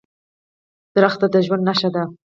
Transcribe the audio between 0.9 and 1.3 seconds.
ونې